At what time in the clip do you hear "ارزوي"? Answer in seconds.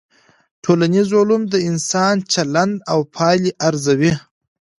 3.67-4.13